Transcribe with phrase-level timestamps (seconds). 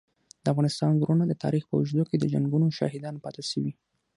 [0.43, 3.73] د افغانستان غرونه د تاریخ په اوږدو کي د جنګونو شاهدان پاته سوي.